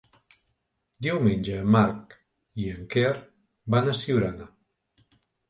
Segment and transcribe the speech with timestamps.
[1.07, 2.15] Diumenge en Marc
[2.65, 3.13] i en Quer
[3.77, 4.51] van a Siurana.